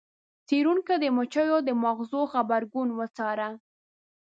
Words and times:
څیړونکو 0.47 0.93
د 1.03 1.05
مچیو 1.17 1.57
د 1.67 1.69
ماغزو 1.83 2.21
غبرګون 2.31 2.89
وڅاره. 2.97 3.49